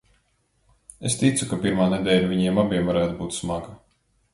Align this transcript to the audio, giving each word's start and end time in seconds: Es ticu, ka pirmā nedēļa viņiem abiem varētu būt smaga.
Es 1.09 1.19
ticu, 1.19 1.49
ka 1.53 1.61
pirmā 1.67 1.89
nedēļa 1.95 2.33
viņiem 2.35 2.61
abiem 2.67 2.91
varētu 2.93 3.19
būt 3.23 3.41
smaga. 3.41 3.81